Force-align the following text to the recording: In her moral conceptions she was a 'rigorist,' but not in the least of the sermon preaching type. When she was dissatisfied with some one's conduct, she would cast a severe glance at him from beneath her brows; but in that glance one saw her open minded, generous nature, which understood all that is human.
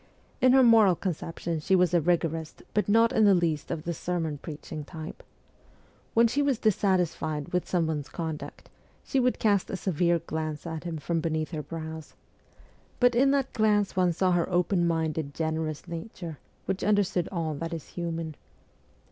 In 0.41 0.53
her 0.53 0.63
moral 0.63 0.95
conceptions 0.95 1.63
she 1.63 1.75
was 1.75 1.93
a 1.93 2.01
'rigorist,' 2.01 2.63
but 2.73 2.89
not 2.89 3.13
in 3.13 3.23
the 3.23 3.35
least 3.35 3.69
of 3.69 3.83
the 3.83 3.93
sermon 3.93 4.39
preaching 4.39 4.83
type. 4.83 5.21
When 6.15 6.25
she 6.27 6.41
was 6.41 6.57
dissatisfied 6.57 7.49
with 7.53 7.69
some 7.69 7.85
one's 7.85 8.09
conduct, 8.09 8.67
she 9.03 9.19
would 9.19 9.37
cast 9.37 9.69
a 9.69 9.77
severe 9.77 10.17
glance 10.17 10.65
at 10.65 10.85
him 10.85 10.97
from 10.97 11.21
beneath 11.21 11.51
her 11.51 11.61
brows; 11.61 12.15
but 12.99 13.13
in 13.13 13.29
that 13.29 13.53
glance 13.53 13.95
one 13.95 14.11
saw 14.11 14.31
her 14.31 14.49
open 14.49 14.87
minded, 14.87 15.35
generous 15.35 15.87
nature, 15.87 16.39
which 16.65 16.83
understood 16.83 17.29
all 17.31 17.53
that 17.53 17.71
is 17.71 17.89
human. 17.89 18.33